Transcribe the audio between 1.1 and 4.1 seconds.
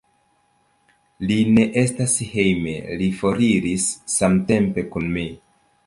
Li ne estas hejme; li foriris